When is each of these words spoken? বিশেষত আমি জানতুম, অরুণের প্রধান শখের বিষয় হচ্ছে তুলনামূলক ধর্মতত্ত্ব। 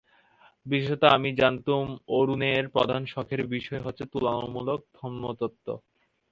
বিশেষত 0.65 1.03
আমি 1.15 1.29
জানতুম, 1.35 1.85
অরুণের 2.17 2.63
প্রধান 2.69 3.01
শখের 3.05 3.41
বিষয় 3.47 3.81
হচ্ছে 3.81 4.03
তুলনামূলক 4.13 4.79
ধর্মতত্ত্ব। 4.97 5.67